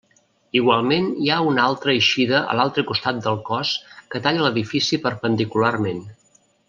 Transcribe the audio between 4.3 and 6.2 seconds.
l'edifici perpendicularment.